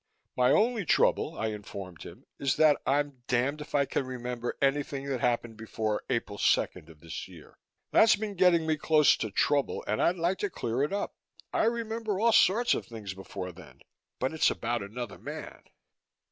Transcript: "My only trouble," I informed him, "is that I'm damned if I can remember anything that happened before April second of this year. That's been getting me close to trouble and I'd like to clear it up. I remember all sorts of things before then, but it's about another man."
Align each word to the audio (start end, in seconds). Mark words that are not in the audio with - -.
"My 0.35 0.49
only 0.51 0.83
trouble," 0.83 1.37
I 1.37 1.49
informed 1.49 2.01
him, 2.01 2.25
"is 2.39 2.55
that 2.55 2.81
I'm 2.87 3.21
damned 3.27 3.61
if 3.61 3.75
I 3.75 3.85
can 3.85 4.03
remember 4.03 4.57
anything 4.59 5.05
that 5.05 5.19
happened 5.21 5.57
before 5.57 6.01
April 6.09 6.39
second 6.39 6.89
of 6.89 7.01
this 7.01 7.27
year. 7.27 7.59
That's 7.91 8.15
been 8.15 8.33
getting 8.33 8.65
me 8.65 8.77
close 8.77 9.15
to 9.17 9.29
trouble 9.29 9.83
and 9.85 10.01
I'd 10.01 10.15
like 10.17 10.39
to 10.39 10.49
clear 10.49 10.81
it 10.81 10.91
up. 10.91 11.13
I 11.53 11.65
remember 11.65 12.19
all 12.19 12.31
sorts 12.31 12.73
of 12.73 12.87
things 12.87 13.13
before 13.13 13.51
then, 13.51 13.81
but 14.17 14.33
it's 14.33 14.49
about 14.49 14.81
another 14.81 15.19
man." 15.19 15.61